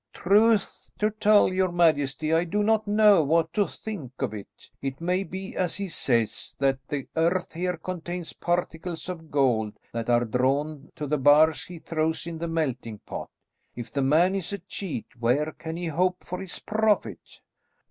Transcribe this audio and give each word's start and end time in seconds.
"Truth 0.13 0.89
to 0.97 1.11
tell, 1.11 1.53
your 1.53 1.71
majesty, 1.71 2.33
I 2.33 2.43
do 2.43 2.63
not 2.63 2.87
know 2.87 3.23
what 3.23 3.53
to 3.53 3.67
think 3.67 4.11
of 4.23 4.33
it. 4.33 4.47
It 4.81 4.99
may 4.99 5.23
be 5.23 5.55
as 5.55 5.75
he 5.75 5.89
says, 5.89 6.55
that 6.57 6.79
the 6.87 7.07
earth 7.15 7.53
here 7.53 7.77
contains 7.77 8.33
particles 8.33 9.07
of 9.09 9.29
gold, 9.29 9.73
that 9.93 10.09
are 10.09 10.25
drawn 10.25 10.91
to 10.95 11.05
the 11.05 11.19
bars 11.19 11.65
he 11.65 11.77
throws 11.77 12.25
in 12.25 12.39
the 12.39 12.47
melting 12.47 12.97
pot. 13.05 13.29
If 13.75 13.91
the 13.93 14.01
man 14.01 14.33
is 14.33 14.51
a 14.51 14.57
cheat, 14.57 15.05
where 15.19 15.51
can 15.51 15.77
he 15.77 15.85
hope 15.85 16.23
for 16.23 16.41
his 16.41 16.57
profit?" 16.57 17.19